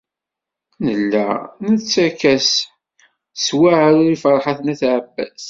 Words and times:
Nella 0.83 1.27
nettakf-as 1.69 2.49
s 3.43 3.45
weɛrur 3.57 4.07
i 4.15 4.17
Ferḥat 4.23 4.59
n 4.61 4.71
At 4.73 4.81
Ɛebbas. 4.93 5.39